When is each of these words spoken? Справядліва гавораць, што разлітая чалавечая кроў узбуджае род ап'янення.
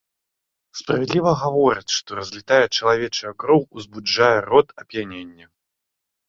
Справядліва 0.79 1.31
гавораць, 1.41 1.93
што 1.97 2.09
разлітая 2.19 2.63
чалавечая 2.77 3.33
кроў 3.45 3.61
узбуджае 3.81 4.33
род 4.49 4.67
ап'янення. 4.83 5.47